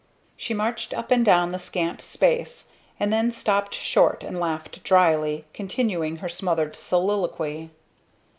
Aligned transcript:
She 0.35 0.55
marched 0.55 0.95
up 0.95 1.11
and 1.11 1.23
down 1.23 1.49
the 1.49 1.59
scant 1.59 2.01
space, 2.01 2.69
and 2.99 3.13
then 3.13 3.29
stopped 3.29 3.75
short 3.75 4.23
and 4.23 4.39
laughed 4.39 4.83
drily, 4.83 5.45
continuing 5.53 6.15
her 6.15 6.27
smothered 6.29 6.75
soliloquy. 6.75 7.69